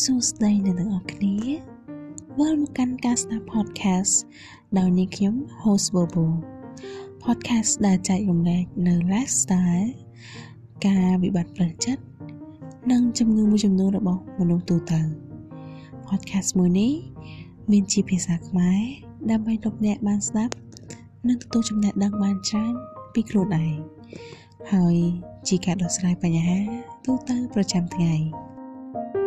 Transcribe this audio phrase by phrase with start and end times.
[0.00, 1.36] សួស្តីអ្នកទាំងអស់គ្នា
[2.40, 4.14] វិលមកកាន់ការស្ដាប់ podcast
[4.78, 6.26] ដោយនាងខ្ញុំ host Bobo
[7.24, 9.88] podcast ដែលចែករំលែកនៅ lifestyle
[10.86, 12.02] ការវិបត្តិផ្លូវចិត្ត
[12.90, 15.00] និងជំងឺមួយចំនួនរបស់មនុស្សទូទៅ
[16.08, 16.92] podcast មួយនេះ
[17.70, 18.80] មានជាភាសាខ្មែរ
[19.30, 20.54] ដើម្បីលោកអ្នកបានស្ដាប់
[21.28, 22.72] និងទទួលចំណេះដឹងបានច្រើន
[23.14, 23.74] ពីខ្លួនឯង
[24.72, 24.96] ហើយ
[25.48, 26.58] ជាការដោះស្រាយបញ្ហា
[27.04, 28.16] ទូទៅប្រចាំថ្ងៃ។